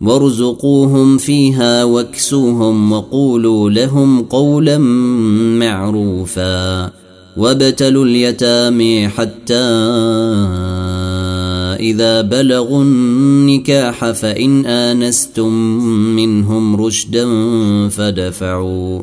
[0.00, 4.78] وارزقوهم فيها واكسوهم وقولوا لهم قولا
[5.58, 6.90] معروفا
[7.36, 9.64] وابتلوا اليتامى حتى
[11.80, 15.52] إذا بلغوا النكاح فإن آنستم
[16.16, 17.26] منهم رشدا
[17.88, 19.02] فدفعوا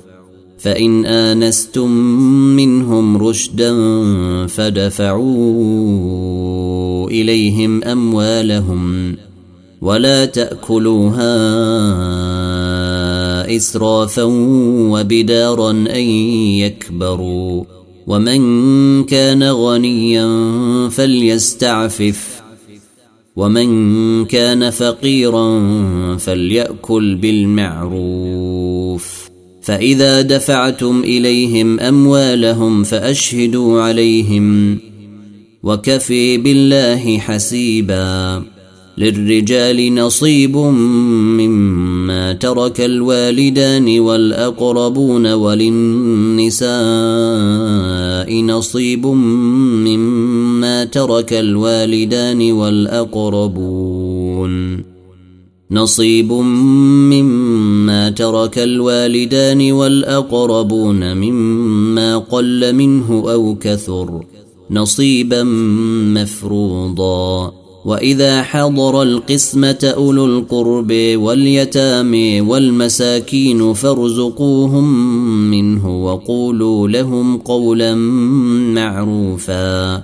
[0.64, 1.92] فإن آنستم
[2.56, 3.72] منهم رشدا
[4.48, 9.16] فدفعوا إليهم أموالهم
[9.82, 11.34] ولا تأكلوها
[13.56, 14.24] إسرافا
[14.94, 16.04] وبدارا أن
[16.60, 17.64] يكبروا
[18.08, 18.42] ومن
[19.04, 20.28] كان غنيا
[20.90, 22.34] فليستعفف
[23.36, 25.62] ومن كان فقيرا
[26.18, 29.23] فليأكل بالمعروف
[29.64, 34.78] فإذا دفعتم إليهم أموالهم فأشهدوا عليهم
[35.64, 38.44] وكفي بالله حسيبا
[38.98, 40.58] للرجال نصيب
[41.38, 46.70] مما ترك الوالدان والأقربون وللنساء
[48.42, 49.06] نصيب
[49.76, 54.93] مما ترك الوالدان والأقربون
[55.74, 56.32] نصيب
[57.12, 64.24] مما ترك الوالدان والاقربون مما قل منه او كثر
[64.72, 65.44] نصيبا
[66.14, 67.54] مفروضا
[67.86, 75.00] واذا حضر القسمه اولو القرب واليتامى والمساكين فارزقوهم
[75.52, 77.96] منه وقولوا لهم قولا
[78.76, 80.04] معروفا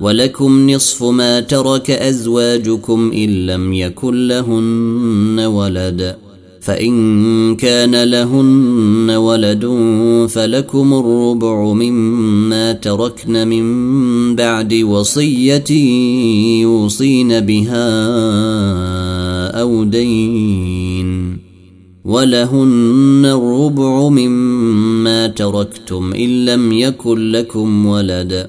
[0.00, 6.16] ولكم نصف ما ترك ازواجكم ان لم يكن لهن ولد
[6.60, 9.66] فان كان لهن ولد
[10.28, 15.70] فلكم الربع مما تركن من بعد وصيه
[16.62, 17.94] يوصين بها
[19.60, 21.38] او دين
[22.04, 28.48] ولهن الربع مما تركتم ان لم يكن لكم ولد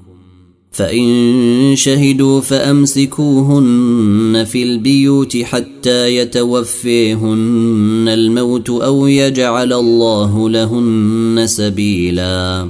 [0.73, 12.69] فإن شهدوا فأمسكوهن في البيوت حتى يتوفيهن الموت أو يجعل الله لهن سبيلا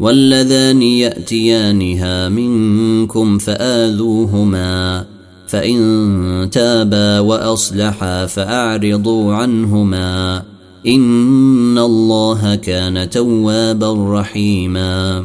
[0.00, 5.06] واللذان يأتيانها منكم فآذوهما
[5.48, 10.42] فإن تابا وأصلحا فأعرضوا عنهما
[10.86, 15.24] إن الله كان توابا رحيماً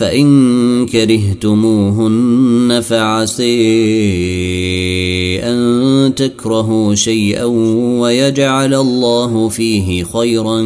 [0.00, 3.48] فإن كرهتموهن فعسي
[5.42, 7.44] أن تكرهوا شيئا
[8.00, 10.60] ويجعل الله فيه خيرا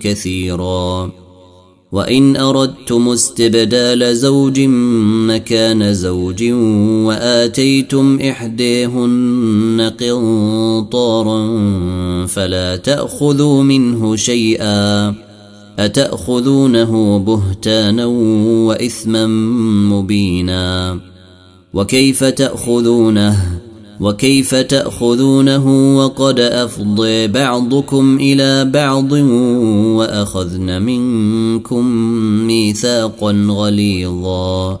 [0.00, 1.10] كثيرا
[1.92, 4.60] وإن أردتم استبدال زوج
[5.28, 6.42] مكان زوج
[7.06, 11.48] وآتيتم إحديهن قنطارا
[12.26, 15.14] فلا تأخذوا منه شيئا
[15.78, 18.06] اتاخذونه بهتانا
[18.68, 19.26] واثما
[20.02, 20.98] مبينا
[21.74, 23.60] وكيف تاخذونه
[24.00, 31.84] وكيف تاخذونه وقد افضي بعضكم الى بعض واخذن منكم
[32.46, 34.80] ميثاقا غليظا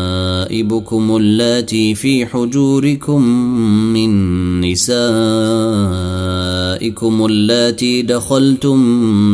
[0.41, 3.21] حبائبكم اللاتي في حجوركم
[3.93, 4.11] من
[4.61, 8.79] نسائكم اللاتي دخلتم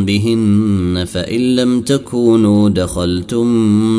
[0.05, 3.49] بهن فإن لم تكونوا دخلتم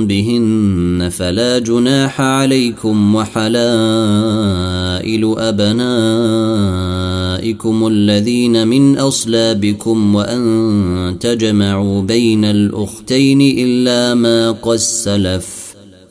[0.06, 14.50] بهن فلا جناح عليكم وحلائل أبنائكم الذين من أصلابكم وأن تجمعوا بين الأختين إلا ما
[14.50, 15.57] قد سلف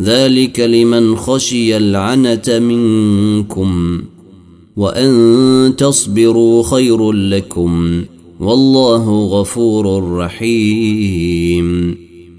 [0.00, 4.00] ذلك لمن خشي العنت منكم
[4.76, 8.02] وان تصبروا خير لكم
[8.40, 11.96] والله غفور رحيم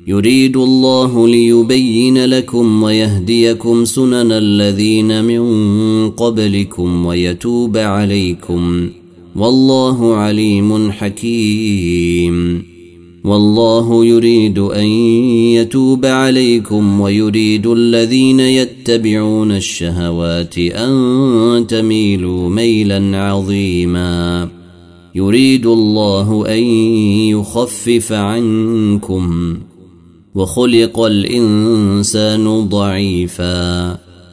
[0.07, 8.89] يريد الله ليبين لكم ويهديكم سنن الذين من قبلكم ويتوب عليكم
[9.35, 12.63] والله عليم حكيم
[13.25, 14.85] والله يريد ان
[15.55, 24.47] يتوب عليكم ويريد الذين يتبعون الشهوات ان تميلوا ميلا عظيما
[25.15, 26.63] يريد الله ان
[27.27, 29.57] يخفف عنكم
[30.35, 33.89] وخلق الانسان ضعيفا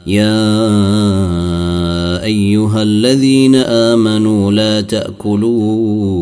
[0.07, 0.55] يا
[2.25, 6.22] ايها الذين امنوا لا تاكلون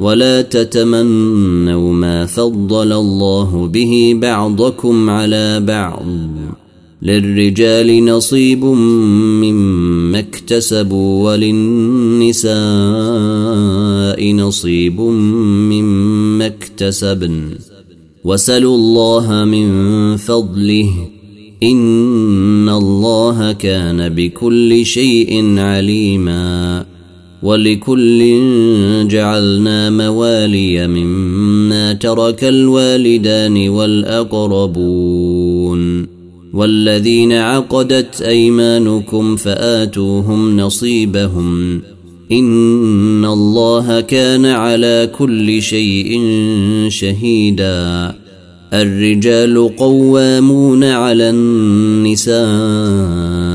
[0.00, 6.02] ولا تتمنوا ما فضل الله به بعضكم على بعض
[7.02, 12.54] للرجال نصيب مما اكتسبوا وللنساء
[14.32, 15.00] نصيب
[15.70, 17.42] مما اكتسبن
[18.24, 19.68] وسلوا الله من
[20.16, 20.88] فضله
[21.62, 26.84] ان الله كان بكل شيء عليما
[27.44, 28.18] ولكل
[29.08, 36.06] جعلنا موالي مما ترك الوالدان والاقربون
[36.54, 41.80] والذين عقدت ايمانكم فاتوهم نصيبهم
[42.32, 46.20] ان الله كان على كل شيء
[46.88, 48.14] شهيدا
[48.74, 53.54] الرجال قوامون على النساء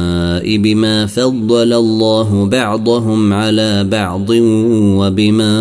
[0.58, 4.30] بما فضل الله بعضهم على بعض
[5.00, 5.60] وبما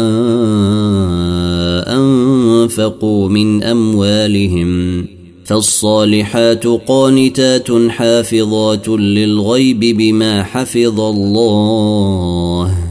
[1.89, 5.07] انفقوا من اموالهم
[5.45, 12.85] فالصالحات قانتات حافظات للغيب بما حفظ الله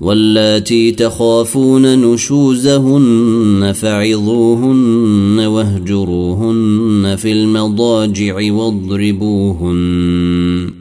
[0.00, 10.77] واللاتي تخافون نشوزهن فعظوهن واهجروهن في المضاجع واضربوهن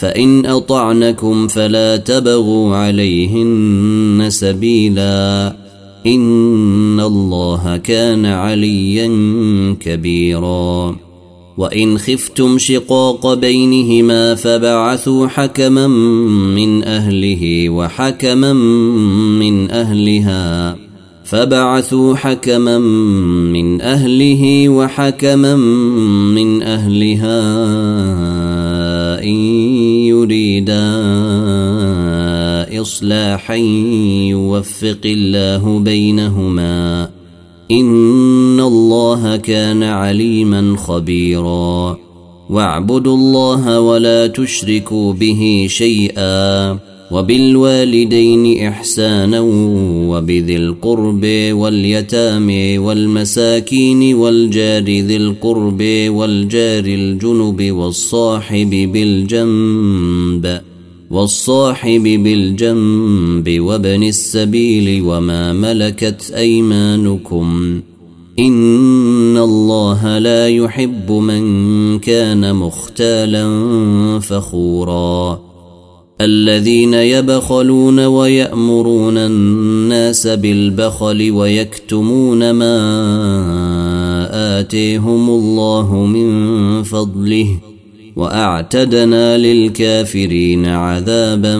[0.00, 5.56] فإن أطعنكم فلا تبغوا عليهن سبيلا
[6.06, 9.06] إن الله كان عليا
[9.80, 10.96] كبيرا
[11.58, 15.86] وإن خفتم شقاق بينهما فبعثوا حكما
[16.56, 18.52] من أهله وحكما
[19.42, 20.76] من أهلها
[21.24, 22.78] فبعثوا حكما
[23.52, 25.56] من أهله وحكما
[26.34, 27.70] من أهلها
[29.20, 29.44] وإن
[30.06, 30.86] يريدا
[32.80, 33.54] إصلاحا
[34.30, 37.10] يوفق الله بينهما
[37.70, 41.98] إن الله كان عليما خبيرا
[42.50, 46.78] واعبدوا الله ولا تشركوا به شيئا
[47.10, 49.40] وبالوالدين إحسانا
[50.08, 60.60] وبذي القرب واليتامى والمساكين والجار ذي القرب والجار الجنب والصاحب بالجنب
[61.10, 67.80] والصاحب بالجنب وابن السبيل وما ملكت أيمانكم
[68.38, 71.42] إن الله لا يحب من
[71.98, 73.48] كان مختالا
[74.22, 75.49] فخوراً
[76.22, 82.80] الذين يبخلون ويأمرون الناس بالبخل ويكتمون ما
[84.60, 87.58] آتيهم الله من فضله
[88.16, 91.58] وأعتدنا للكافرين عذابا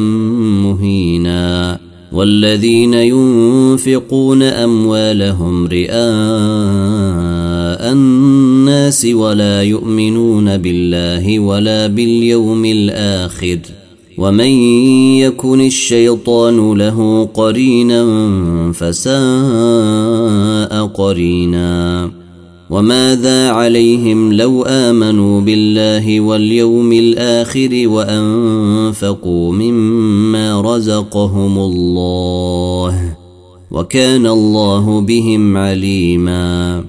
[0.58, 1.78] مهينا
[2.12, 13.58] والذين ينفقون أموالهم رئاء الناس ولا يؤمنون بالله ولا باليوم الآخر ۖ
[14.20, 14.50] ومن
[15.20, 18.06] يكن الشيطان له قرينا
[18.72, 22.10] فساء قرينا
[22.70, 33.16] وماذا عليهم لو امنوا بالله واليوم الاخر وانفقوا مما رزقهم الله
[33.70, 36.84] وكان الله بهم عليما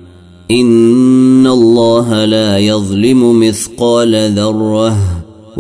[0.52, 5.21] ان الله لا يظلم مثقال ذره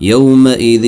[0.00, 0.84] يومئذ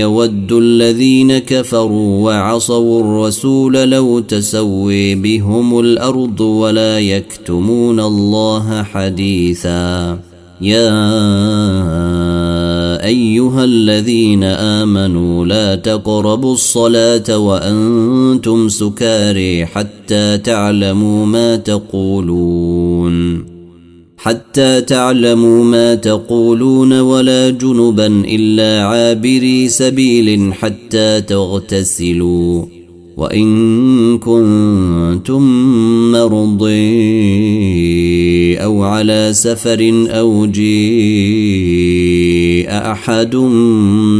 [0.00, 10.18] يود الذين كفروا وعصوا الرسول لو تسوي بهم الارض ولا يكتمون الله حديثا
[10.60, 10.88] يا
[13.04, 23.53] ايها الذين امنوا لا تقربوا الصلاه وانتم سكاري حتى تعلموا ما تقولون
[24.24, 32.64] حتى تعلموا ما تقولون ولا جنبا الا عابري سبيل حتى تغتسلوا
[33.16, 35.42] وان كنتم
[36.12, 36.84] مرضي
[38.56, 43.36] او على سفر او جيء احد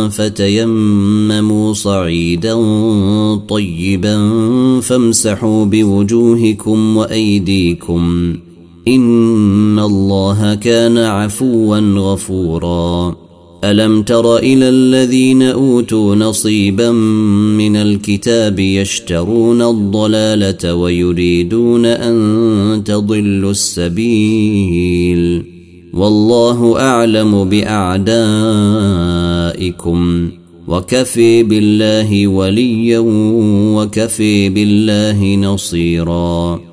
[0.10, 2.56] فتيمموا صعيدا
[3.50, 4.20] طيبا
[4.80, 8.34] فامسحوا بوجوهكم وأيديكم
[8.88, 13.23] إن الله كان عفوا غفوراً
[13.64, 16.92] ألم تر إلى الذين أوتوا نصيبا
[17.58, 25.44] من الكتاب يشترون الضلالة ويريدون أن تضلوا السبيل
[25.94, 30.30] والله أعلم بأعدائكم
[30.68, 33.00] وكفي بالله وليا
[33.76, 36.73] وكفي بالله نصيراً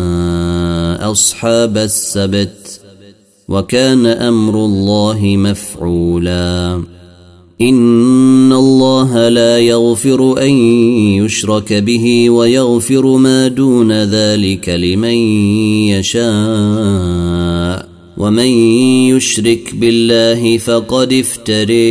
[1.11, 2.81] أصحاب السبت
[3.47, 6.75] وكان أمر الله مفعولا
[7.61, 10.51] إن الله لا يغفر أن
[11.23, 15.15] يشرك به ويغفر ما دون ذلك لمن
[15.93, 18.47] يشاء ومن
[19.13, 21.81] يشرك بالله فقد افتري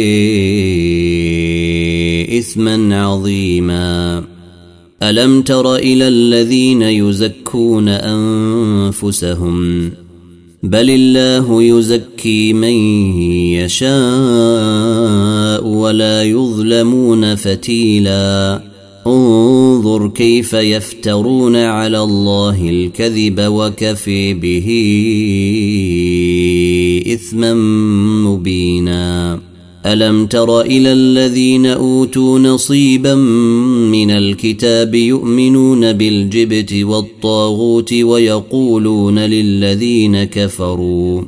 [2.38, 4.24] إثما عظيماً
[5.02, 9.90] الم تر الى الذين يزكون انفسهم
[10.62, 12.74] بل الله يزكي من
[13.58, 18.62] يشاء ولا يظلمون فتيلا
[19.06, 24.66] انظر كيف يفترون على الله الكذب وكفي به
[27.14, 27.54] اثما
[28.30, 29.40] مبينا
[29.86, 33.14] الم تر الى الذين اوتوا نصيبا
[33.90, 41.22] من الكتاب يؤمنون بالجبت والطاغوت ويقولون للذين كفروا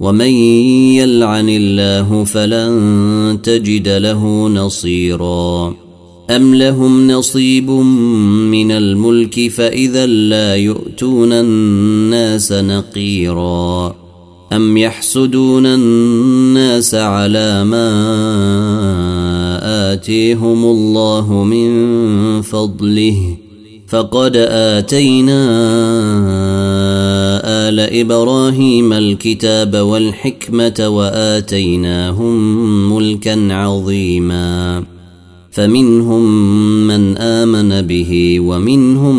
[0.00, 0.30] ومن
[0.92, 5.74] يلعن الله فلن تجد له نصيرا
[6.30, 7.70] أم لهم نصيب
[8.50, 13.94] من الملك فإذا لا يؤتون الناس نقيرا
[14.52, 17.90] أم يحسدون الناس على ما
[19.92, 23.36] آتيهم الله من فضله
[23.88, 25.40] فقد آتينا
[27.70, 32.34] آل إبراهيم الكتاب والحكمة وآتيناهم
[32.96, 34.84] ملكا عظيما
[35.50, 36.42] فمنهم
[36.86, 39.16] من آمن به ومنهم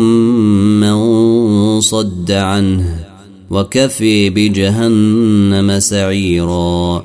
[0.80, 3.04] من صد عنه
[3.50, 7.04] وكفي بجهنم سعيراً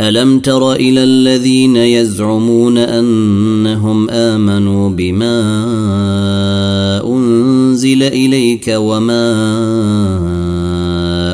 [0.00, 5.64] الم تر الى الذين يزعمون انهم امنوا بما
[7.06, 9.38] انزل اليك وما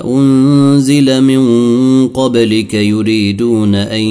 [0.05, 4.03] انزل من قبلك يريدون ان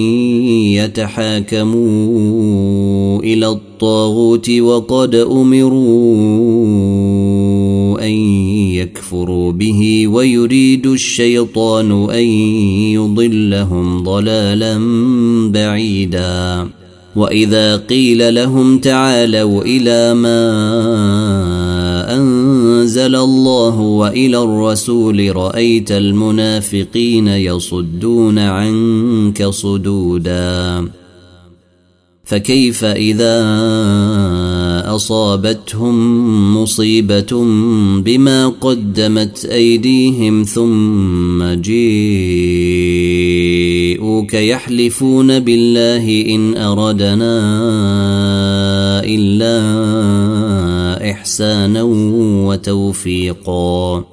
[0.74, 6.06] يتحاكموا الى الطاغوت الطاغوت وقد امروا
[8.06, 8.12] ان
[8.80, 12.24] يكفروا به ويريد الشيطان ان
[12.94, 14.78] يضلهم ضلالا
[15.52, 16.68] بعيدا
[17.16, 20.54] واذا قيل لهم تعالوا الى ما
[22.18, 30.86] انزل الله والى الرسول رايت المنافقين يصدون عنك صدودا
[32.26, 33.42] فكيف اذا
[34.96, 35.98] اصابتهم
[36.58, 37.46] مصيبه
[38.02, 47.42] بما قدمت ايديهم ثم جيءوك يحلفون بالله ان اردنا
[49.06, 49.74] الا
[51.12, 51.84] احسانا
[52.48, 54.13] وتوفيقا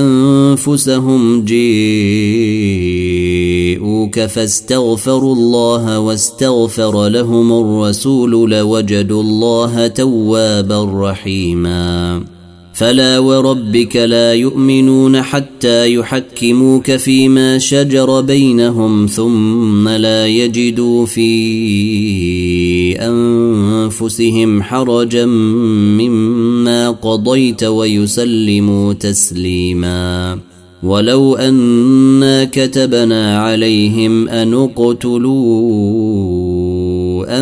[0.00, 12.22] انفسهم جيئوك فاستغفروا الله واستغفر لهم الرسول لوجدوا الله توابا رحيما
[12.74, 21.34] فلا وربك لا يؤمنون حتى يحكموك فيما شجر بينهم ثم لا يجدوا في
[22.96, 30.38] انفسهم حرجا مما قضيت ويسلموا تسليما
[30.82, 36.33] ولو انا كتبنا عليهم ان اقتلوه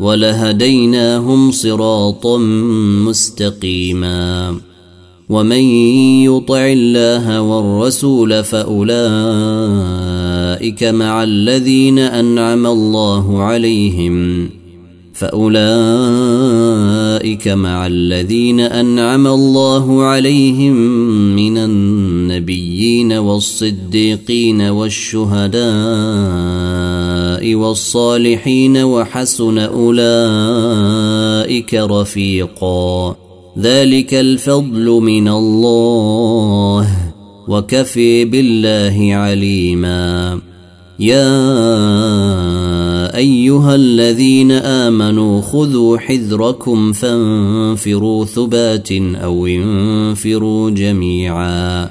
[0.00, 2.38] ولهديناهم صراطا
[3.08, 4.56] مستقيما
[5.28, 5.60] ومن
[6.26, 14.48] يطع الله والرسول فاولئك مع الذين انعم الله عليهم
[15.14, 20.72] فاولئك مع الذين انعم الله عليهم
[21.36, 33.16] من النبيين والصديقين والشهداء والصالحين وحسن اولئك رفيقا
[33.58, 36.88] ذلك الفضل من الله
[37.48, 40.40] وكفي بالله عليما
[40.98, 41.26] يا
[43.16, 51.90] ايها الذين امنوا خذوا حذركم فانفروا ثبات او انفروا جميعا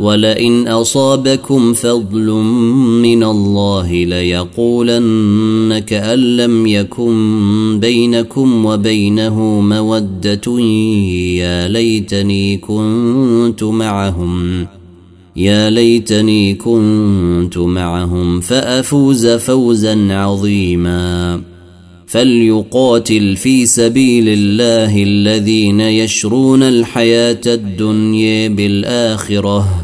[0.00, 2.30] ولئن أصابكم فضل
[3.02, 10.60] من الله ليقولن كأن لم يكن بينكم وبينه مودة
[11.34, 14.66] يا ليتني كنت معهم
[15.36, 21.40] يا ليتني كنت معهم فأفوز فوزا عظيما
[22.06, 29.83] فليقاتل في سبيل الله الذين يشرون الحياة الدنيا بالآخره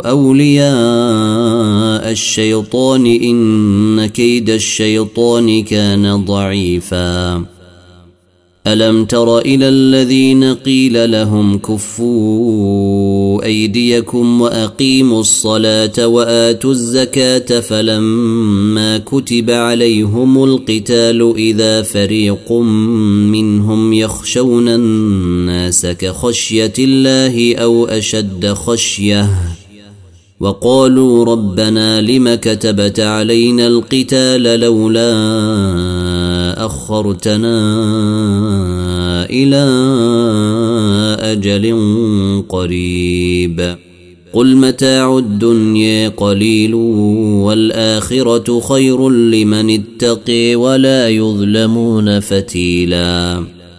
[0.00, 7.44] اولياء الشيطان ان كيد الشيطان كان ضعيفا
[8.66, 20.44] الم تر الى الذين قيل لهم كفوا ايديكم واقيموا الصلاه واتوا الزكاه فلما كتب عليهم
[20.44, 22.52] القتال اذا فريق
[23.32, 29.53] منهم يخشون الناس كخشيه الله او اشد خشيه
[30.44, 35.06] وقالوا ربنا لم كتبت علينا القتال لولا
[36.66, 37.56] اخرتنا
[39.30, 39.64] الى
[41.32, 41.66] اجل
[42.48, 43.76] قريب
[44.32, 46.74] قل متاع الدنيا قليل
[47.44, 53.44] والاخره خير لمن اتقي ولا يظلمون فتيلاً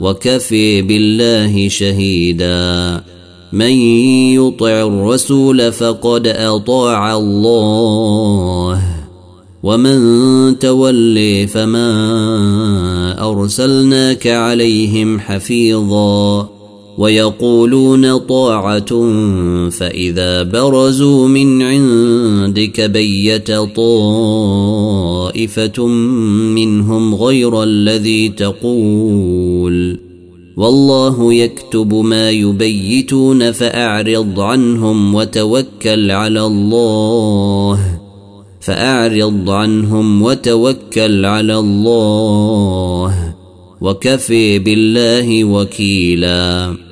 [0.00, 3.02] وكفي بالله شهيدا
[3.52, 3.70] من
[4.40, 8.82] يطع الرسول فقد اطاع الله
[9.62, 12.08] ومن تولي فما
[13.30, 16.48] ارسلناك عليهم حفيظا
[16.98, 19.10] ويقولون طاعة
[19.70, 25.86] فإذا برزوا من عندك بيت طائفة
[26.56, 30.00] منهم غير الذي تقول
[30.56, 37.98] والله يكتب ما يبيتون فأعرض عنهم وتوكل على الله
[38.60, 43.34] فأعرض عنهم وتوكل على الله
[43.80, 46.87] وكفي بالله وكيلاً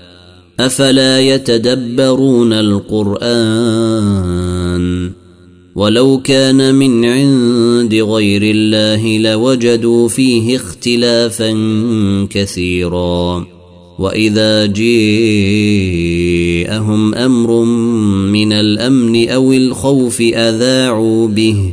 [0.60, 5.12] افلا يتدبرون القران
[5.74, 11.50] ولو كان من عند غير الله لوجدوا فيه اختلافا
[12.30, 13.46] كثيرا
[13.98, 17.64] واذا جيءهم امر
[18.32, 21.72] من الامن او الخوف اذاعوا به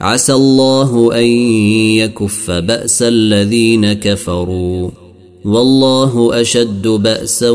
[0.00, 1.24] عسى الله ان
[1.98, 4.90] يكف باس الذين كفروا
[5.44, 7.50] والله اشد باسا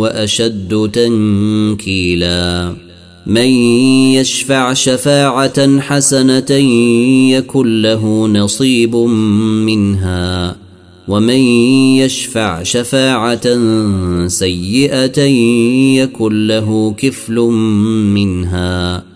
[0.00, 2.74] واشد تنكيلا
[3.26, 3.46] من
[4.14, 6.52] يشفع شفاعه حسنه
[7.32, 8.96] يكن له نصيب
[9.66, 10.56] منها
[11.08, 11.40] ومن
[11.98, 13.46] يشفع شفاعه
[14.28, 15.22] سيئه
[16.00, 17.34] يكن له كفل
[18.14, 19.15] منها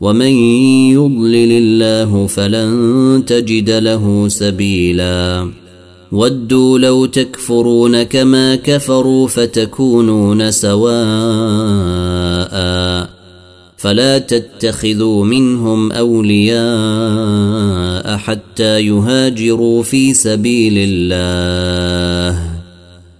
[0.00, 0.30] ومن
[0.90, 5.50] يضلل الله فلن تجد له سبيلا
[6.12, 12.50] ودوا لو تكفرون كما كفروا فتكونون سواء
[13.76, 22.50] فلا تتخذوا منهم اولياء حتى يهاجروا في سبيل الله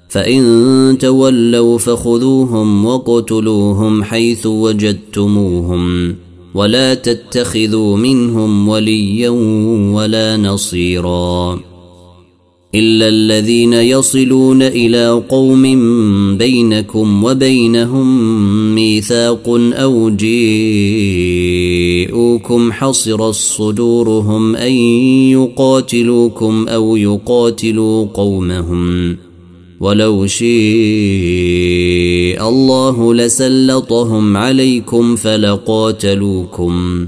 [0.09, 6.16] فان تولوا فخذوهم وقتلوهم حيث وجدتموهم
[6.55, 9.28] ولا تتخذوا منهم وليا
[9.94, 11.61] ولا نصيرا
[12.74, 15.62] الا الذين يصلون الى قوم
[16.38, 18.34] بينكم وبينهم
[18.74, 24.72] ميثاق او جيءوكم حصر الصدورهم ان
[25.30, 29.16] يقاتلوكم او يقاتلوا قومهم
[29.81, 37.07] ولو شيء الله لسلطهم عليكم فلقاتلوكم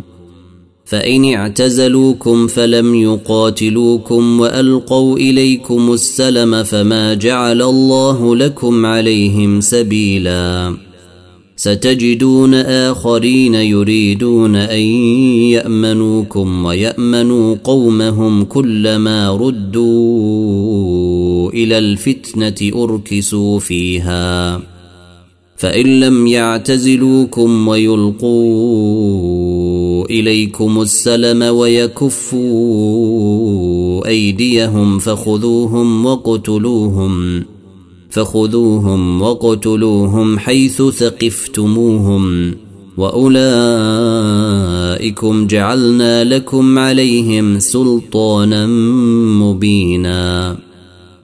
[0.84, 10.74] فان اعتزلوكم فلم يقاتلوكم والقوا اليكم السلم فما جعل الله لكم عليهم سبيلا
[11.56, 14.82] ستجدون اخرين يريدون ان
[15.52, 21.01] يامنوكم ويامنوا قومهم كلما ردوا
[21.48, 24.60] إلى الفتنة أركسوا فيها
[25.56, 37.44] فإن لم يعتزلوكم ويلقوا إليكم السلم ويكفوا أيديهم فخذوهم وقتلوهم
[38.10, 42.54] فخذوهم وقتلوهم حيث ثقفتموهم
[42.96, 48.66] واولئكم جعلنا لكم عليهم سلطانا
[49.46, 50.56] مبينا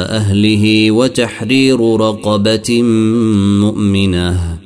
[0.00, 2.82] أهله وتحرير رقبة
[3.62, 4.56] مؤمنة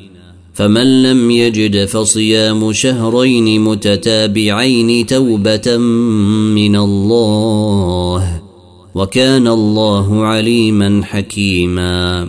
[0.55, 5.77] فمن لم يجد فصيام شهرين متتابعين توبة
[6.57, 8.41] من الله
[8.95, 12.29] وكان الله عليما حكيما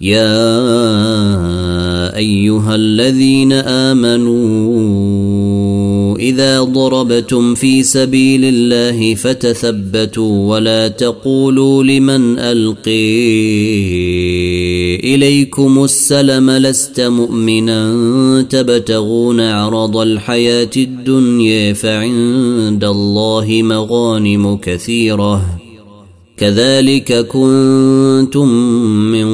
[0.00, 0.66] يا
[2.16, 12.94] ايها الذين امنوا اذا ضربتم في سبيل الله فتثبتوا ولا تقولوا لمن القي
[15.14, 17.94] اليكم السلم لست مؤمنا
[18.50, 25.60] تبتغون عرض الحياه الدنيا فعند الله مغانم كثيره
[26.36, 28.48] كذلك كنتم
[28.88, 29.26] من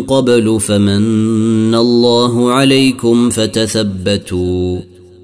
[0.00, 4.78] قبل فمن الله عليكم فتثبتوا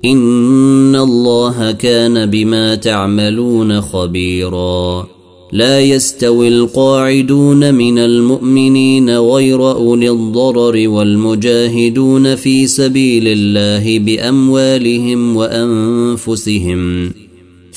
[0.04, 5.06] ان الله كان بما تعملون خبيرا
[5.52, 17.12] لا يستوي القاعدون من المؤمنين غير اولي الضرر والمجاهدون في سبيل الله باموالهم وانفسهم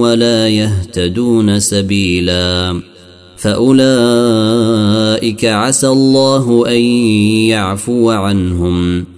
[0.00, 2.80] ولا يهتدون سبيلا
[3.36, 6.80] فأولئك عسى الله أن
[7.52, 9.17] يعفو عنهم ۖ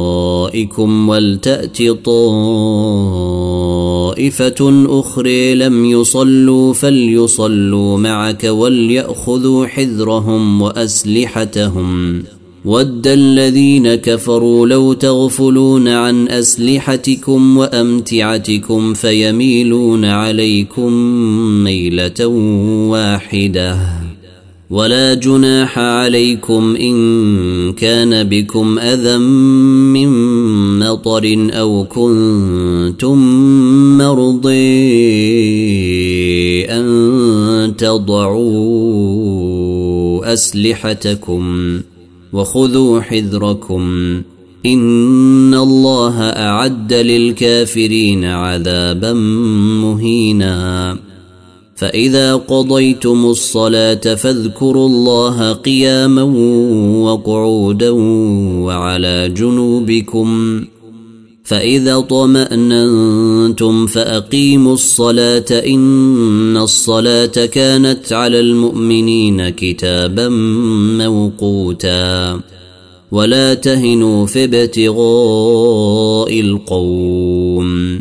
[0.50, 12.22] ورائكم ولتأت طائفة أخرى لم يصلوا فليصلوا معك وليأخذوا حذرهم وأسلحتهم
[12.64, 20.92] ود الذين كفروا لو تغفلون عن اسلحتكم وامتعتكم فيميلون عليكم
[21.64, 22.26] ميله
[22.90, 23.99] واحده
[24.70, 30.08] ولا جناح عليكم ان كان بكم اذى من
[30.78, 33.18] مطر او كنتم
[33.98, 34.58] مرضي
[36.64, 41.78] ان تضعوا اسلحتكم
[42.32, 43.82] وخذوا حذركم
[44.66, 49.12] ان الله اعد للكافرين عذابا
[49.82, 50.96] مهينا
[51.80, 56.22] فإذا قضيتم الصلاة فاذكروا الله قياما
[57.12, 57.90] وقعودا
[58.60, 60.60] وعلى جنوبكم
[61.44, 70.28] فإذا طمأننتم فأقيموا الصلاة إن الصلاة كانت على المؤمنين كتابا
[70.98, 72.40] موقوتا
[73.12, 78.00] ولا تهنوا في ابتغاء القوم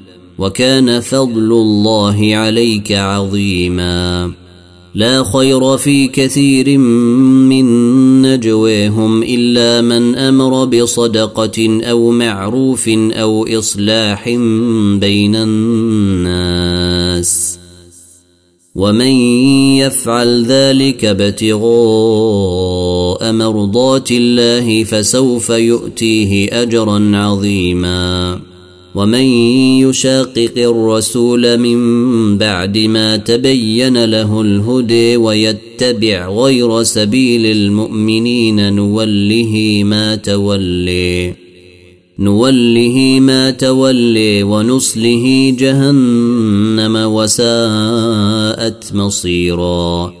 [0.39, 4.31] وكان فضل الله عليك عظيما
[4.95, 7.65] لا خير في كثير من
[8.21, 14.29] نجواهم الا من امر بصدقه او معروف او اصلاح
[14.95, 17.59] بين الناس
[18.75, 19.11] ومن
[19.77, 28.39] يفعل ذلك ابتغاء مرضات الله فسوف يؤتيه اجرا عظيما
[28.95, 29.19] ومن
[29.79, 41.33] يشاقق الرسول من بعد ما تبين له الهدي ويتبع غير سبيل المؤمنين نوله ما تولي
[42.19, 50.20] نوله ما تولي ونصله جهنم وساءت مصيراً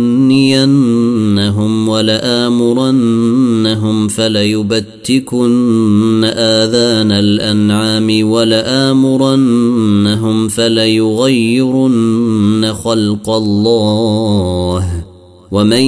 [0.31, 15.03] لأغوينهم ولآمرنهم فليبتكن آذان الأنعام ولآمرنهم فليغيرن خلق الله
[15.51, 15.81] ومن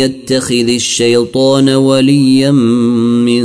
[0.00, 3.42] يتخذ الشيطان وليا من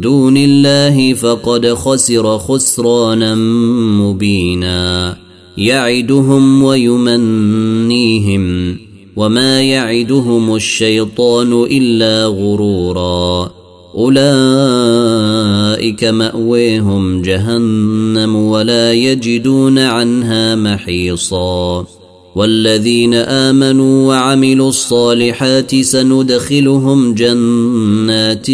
[0.00, 5.16] دون الله فقد خسر خسرانا مبينا
[5.58, 8.76] يعدهم ويمنيهم
[9.18, 13.50] وما يعدهم الشيطان الا غرورا
[13.94, 21.86] اولئك ماويهم جهنم ولا يجدون عنها محيصا
[22.34, 28.46] والذين امنوا وعملوا الصالحات سندخلهم جنات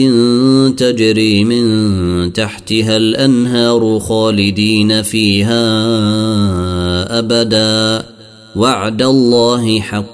[0.79, 5.69] تجري من تحتها الانهار خالدين فيها
[7.19, 8.05] ابدا
[8.57, 10.14] وعد الله حق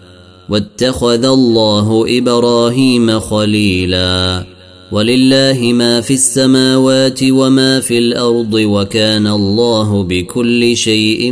[0.51, 4.45] واتخذ الله ابراهيم خليلا
[4.91, 11.31] ولله ما في السماوات وما في الارض وكان الله بكل شيء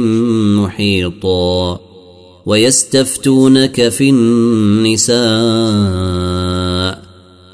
[0.60, 1.80] محيطا
[2.46, 7.00] ويستفتونك في النساء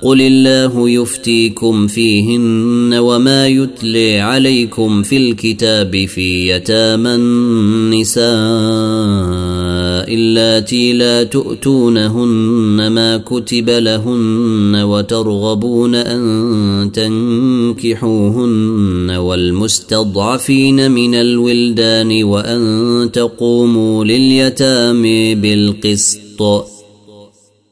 [0.01, 9.64] قل الله يفتيكم فيهن وما يتلي عليكم في الكتاب في يتامى النساء
[10.07, 25.35] اللاتي لا تؤتونهن ما كتب لهن وترغبون ان تنكحوهن والمستضعفين من الولدان وان تقوموا لليتامى
[25.35, 26.41] بالقسط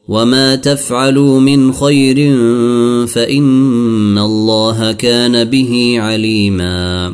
[0.07, 2.15] وما تفعلوا من خير
[3.07, 7.13] فان الله كان به عليما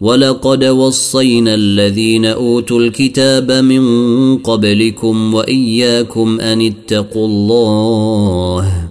[0.00, 8.88] ولقد وصينا الذين اوتوا الكتاب من قبلكم واياكم ان اتقوا الله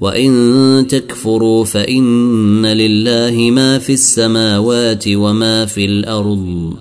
[0.00, 6.72] وان تكفروا فان لله ما في السماوات وما في الارض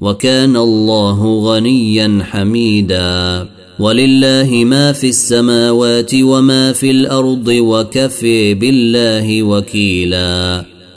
[0.00, 10.64] وكان الله غنيا حميدا ولله ما في السماوات وما في الارض وكفي بالله وكيلا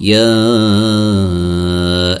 [0.00, 0.46] يا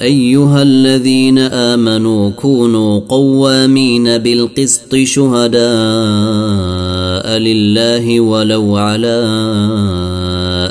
[0.02, 9.24] ايها الذين امنوا كونوا قوامين بالقسط شهداء لله ولو على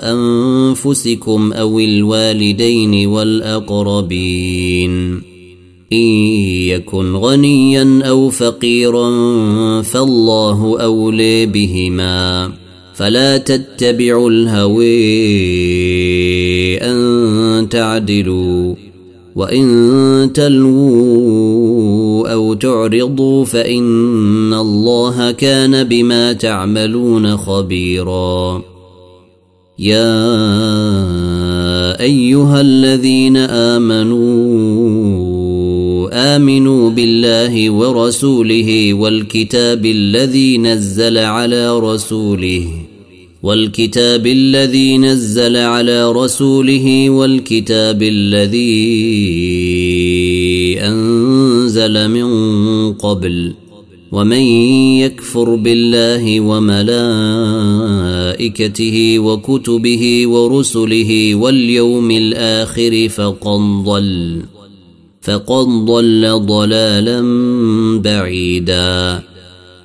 [0.04, 5.22] انفسكم او الوالدين والاقربين
[5.94, 5.98] ان
[6.68, 9.10] يكن غنيا او فقيرا
[9.82, 12.52] فالله اولي بهما
[12.96, 15.08] فلا تتبعوا الهوي
[16.78, 18.76] أن تعدلوا
[19.36, 28.62] وإن تلووا أو تعرضوا فإن الله كان بما تعملون خبيرا
[29.80, 30.12] يا
[32.02, 35.26] أيها الذين آمنوا
[36.36, 42.66] امنوا بالله ورسوله والكتاب الذي نزل على رسوله
[43.46, 48.76] والكتاب الذي نزل على رسوله والكتاب الذي
[50.84, 53.54] انزل من قبل
[54.12, 54.42] ومن
[55.02, 64.42] يكفر بالله وملائكته وكتبه ورسله واليوم الاخر فقد ضل
[65.22, 67.22] فقد ضل ضلالا
[68.02, 69.22] بعيدا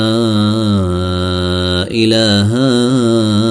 [1.92, 3.51] اله هؤلاء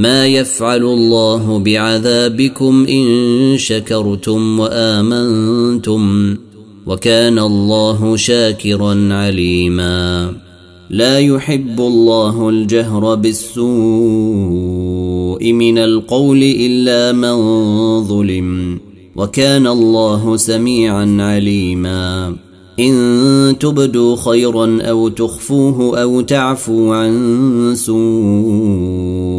[0.00, 6.36] ما يفعل الله بعذابكم ان شكرتم وامنتم
[6.86, 10.32] وكان الله شاكرا عليما
[10.90, 18.80] لا يحب الله الجهر بالسوء من القول الا من ظلم
[19.16, 22.34] وكان الله سميعا عليما
[22.80, 29.29] ان تبدوا خيرا او تخفوه او تعفو عن سوء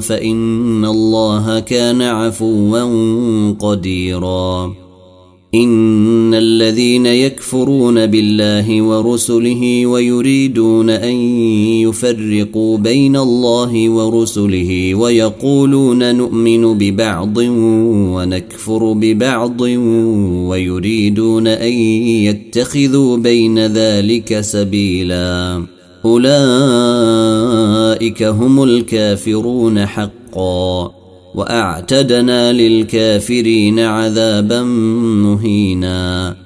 [0.00, 2.82] فإن الله كان عفوا
[3.50, 4.72] قديرا
[5.54, 11.14] إن الذين يكفرون بالله ورسله ويريدون أن
[11.82, 17.36] يفرقوا بين الله ورسله ويقولون نؤمن ببعض
[18.12, 19.60] ونكفر ببعض
[20.50, 25.62] ويريدون أن يتخذوا بين ذلك سبيلاً
[26.04, 30.90] أولئك هم الكافرون حقا
[31.34, 34.62] وأعتدنا للكافرين عذابا
[35.22, 36.36] مهينا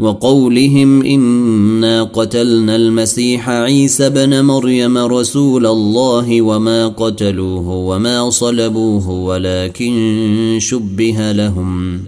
[0.00, 11.32] وقولهم انا قتلنا المسيح عيسى بن مريم رسول الله وما قتلوه وما صلبوه ولكن شبه
[11.32, 12.00] لهم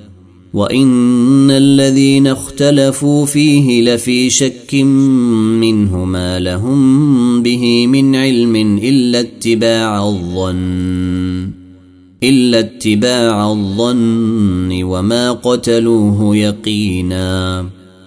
[0.55, 11.51] وان الذين اختلفوا فيه لفي شك منه ما لهم به من علم الا اتباع الظن
[12.23, 17.65] الا اتباع الظن وما قتلوه يقينا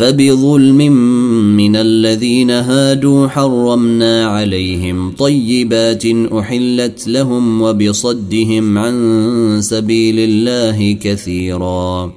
[0.00, 0.76] فبظلم
[1.56, 8.94] من الذين هادوا حرمنا عليهم طيبات احلت لهم وبصدهم عن
[9.60, 12.12] سبيل الله كثيرا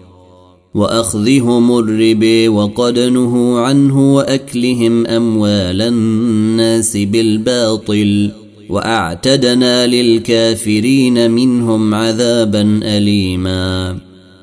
[0.76, 8.32] واخذهم الربي وقد نهوا عنه واكلهم اموال الناس بالباطل
[8.70, 13.98] واعتدنا للكافرين منهم عذابا اليما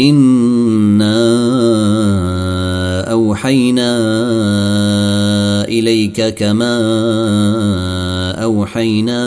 [0.00, 1.20] انا
[3.10, 3.96] اوحينا
[5.64, 6.76] اليك كما
[8.42, 9.24] اوحينا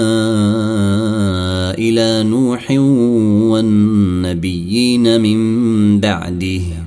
[1.71, 6.86] الى نوح والنبيين من بعده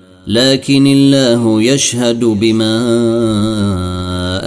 [0.27, 2.81] لكن الله يشهد بما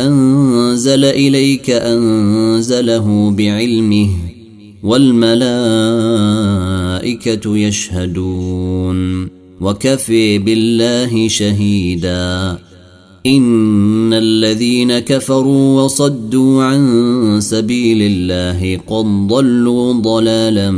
[0.06, 4.08] انزل اليك انزله بعلمه
[4.82, 9.28] والملائكه يشهدون
[9.60, 12.58] وكفي بالله شهيدا
[13.26, 16.86] ان الذين كفروا وصدوا عن
[17.40, 20.70] سبيل الله قد ضلوا ضلالا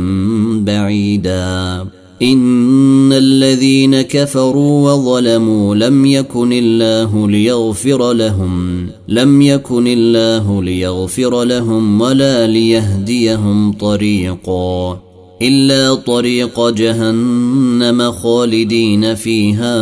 [0.65, 1.85] بعيدا
[2.21, 12.47] ان الذين كفروا وظلموا لم يكن الله ليغفر لهم لم يكن الله ليغفر لهم ولا
[12.47, 14.99] ليهديهم طريقا
[15.41, 19.77] الا طريق جهنم خالدين فيها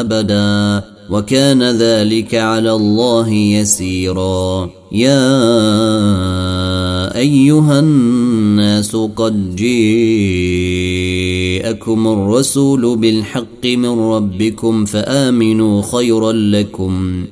[0.00, 5.36] ابدا وكان ذلك على الله يسيرا يا
[7.16, 17.24] ايها الناس قد جيءكم الرسول بالحق من ربكم فامنوا خيرا لكم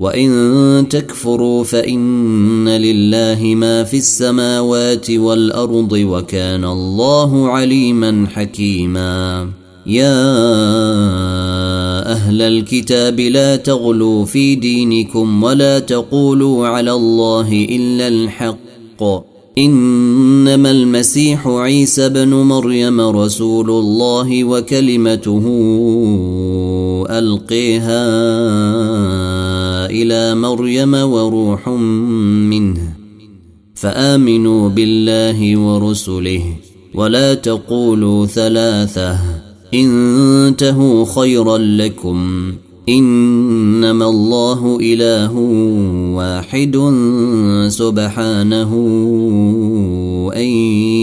[0.00, 9.48] وان تكفروا فان لله ما في السماوات والارض وكان الله عليما حكيما
[9.90, 10.22] يا
[12.12, 19.26] اهل الكتاب لا تغلوا في دينكم ولا تقولوا على الله الا الحق
[19.58, 25.42] انما المسيح عيسى بن مريم رسول الله وكلمته
[27.10, 28.06] القيها
[29.86, 31.68] الى مريم وروح
[32.48, 32.80] منه
[33.74, 36.42] فامنوا بالله ورسله
[36.94, 39.39] ولا تقولوا ثلاثه
[39.74, 42.52] انتهوا خيرا لكم
[42.88, 45.34] انما الله اله
[46.16, 46.76] واحد
[47.68, 48.72] سبحانه
[50.36, 50.46] ان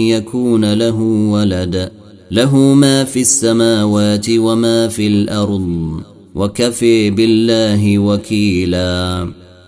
[0.08, 1.00] يكون له
[1.32, 1.90] ولد
[2.30, 6.00] له ما في السماوات وما في الارض
[6.34, 9.28] وكفي بالله وكيلا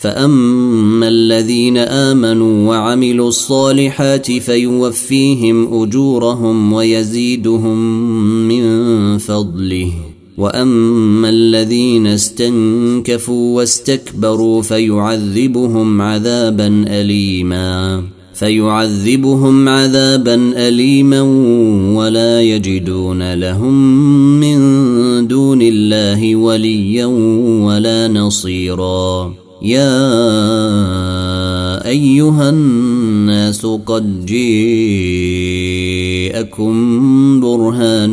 [0.00, 7.78] فاما الذين امنوا وعملوا الصالحات فيوفيهم اجورهم ويزيدهم
[8.48, 8.64] من
[9.18, 9.92] فضله
[10.38, 18.02] واما الذين استنكفوا واستكبروا فيعذبهم عذابا اليما
[18.34, 20.34] فيعذبهم عذابا
[20.68, 21.22] اليما
[21.96, 24.00] ولا يجدون لهم
[24.40, 24.58] من
[25.28, 27.06] دون الله وليا
[27.64, 30.00] ولا نصيرا يا
[31.88, 36.30] ايها الناس قد جيءكم
[37.40, 38.12] برهان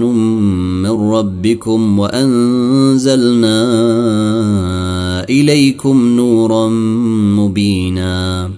[0.83, 3.57] من ربكم وانزلنا
[5.29, 6.67] اليكم نورا
[7.37, 8.49] مبينا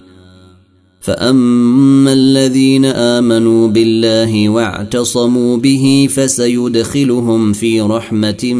[1.00, 8.52] فاما الذين امنوا بالله واعتصموا به فسيدخلهم في رحمه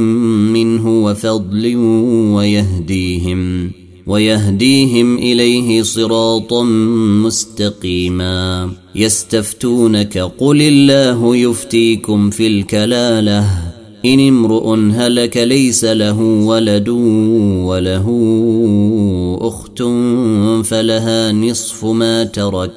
[0.52, 1.76] منه وفضل
[2.34, 3.70] ويهديهم
[4.10, 6.62] ويهديهم اليه صراطا
[7.24, 13.50] مستقيما يستفتونك قل الله يفتيكم في الكلاله
[14.04, 16.88] ان امرؤ هلك ليس له ولد
[17.68, 18.08] وله
[19.40, 19.78] اخت
[20.68, 22.70] فلها نصف ما ترك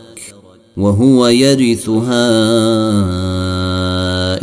[0.77, 2.29] وهو يرثها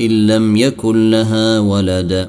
[0.01, 2.29] ان لم يكن لها ولد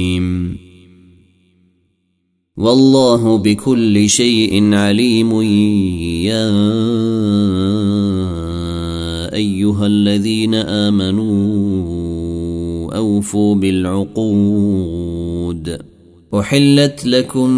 [2.61, 5.41] والله بكل شيء عليم
[6.23, 6.49] يا
[9.33, 11.67] ايها الذين امنوا
[12.95, 15.77] اوفوا بالعقود
[16.33, 17.49] احلت لكم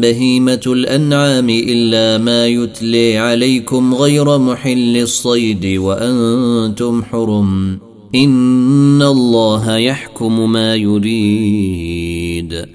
[0.00, 7.78] بهيمه الانعام الا ما يتلي عليكم غير محل الصيد وانتم حرم
[8.14, 12.71] ان الله يحكم ما يريد